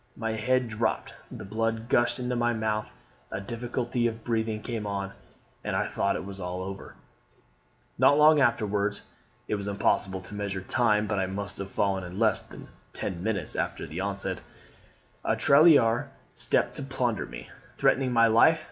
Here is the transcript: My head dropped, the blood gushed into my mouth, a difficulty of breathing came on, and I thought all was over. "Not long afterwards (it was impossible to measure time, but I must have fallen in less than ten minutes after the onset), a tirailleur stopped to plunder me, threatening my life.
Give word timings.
My 0.15 0.31
head 0.35 0.67
dropped, 0.67 1.13
the 1.29 1.45
blood 1.45 1.87
gushed 1.87 2.17
into 2.17 2.35
my 2.35 2.53
mouth, 2.53 2.91
a 3.29 3.39
difficulty 3.39 4.07
of 4.07 4.23
breathing 4.23 4.59
came 4.63 4.87
on, 4.87 5.11
and 5.63 5.75
I 5.75 5.85
thought 5.85 6.15
all 6.17 6.23
was 6.23 6.41
over. 6.41 6.95
"Not 7.99 8.17
long 8.17 8.39
afterwards 8.41 9.03
(it 9.47 9.53
was 9.53 9.67
impossible 9.67 10.19
to 10.21 10.33
measure 10.33 10.61
time, 10.61 11.05
but 11.05 11.19
I 11.19 11.27
must 11.27 11.59
have 11.59 11.69
fallen 11.69 12.03
in 12.03 12.17
less 12.17 12.41
than 12.41 12.67
ten 12.93 13.21
minutes 13.21 13.55
after 13.55 13.85
the 13.85 13.99
onset), 14.01 14.41
a 15.23 15.35
tirailleur 15.35 16.09
stopped 16.33 16.73
to 16.77 16.81
plunder 16.81 17.27
me, 17.27 17.49
threatening 17.77 18.11
my 18.11 18.25
life. 18.25 18.59